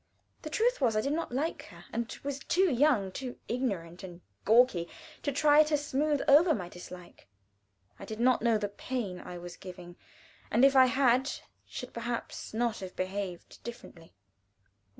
The 0.41 0.49
truth 0.49 0.81
was, 0.81 0.95
I 0.95 1.01
did 1.01 1.13
not 1.13 1.31
like 1.31 1.65
her, 1.65 1.85
and 1.93 2.11
was 2.23 2.39
too 2.39 2.71
young, 2.73 3.11
too 3.11 3.37
ignorant 3.47 4.01
and 4.01 4.21
gauche 4.45 4.87
to 5.21 5.31
try 5.31 5.61
to 5.61 5.77
smooth 5.77 6.21
over 6.27 6.55
my 6.55 6.69
dislike. 6.69 7.27
I 7.99 8.05
did 8.05 8.19
not 8.19 8.41
know 8.41 8.57
the 8.57 8.67
pain 8.69 9.19
I 9.21 9.37
was 9.37 9.55
giving, 9.57 9.97
and 10.49 10.65
if 10.65 10.75
I 10.75 10.87
had, 10.87 11.31
should 11.67 11.93
perhaps 11.93 12.51
not 12.51 12.79
have 12.79 12.95
behaved 12.95 13.63
differently. 13.63 14.15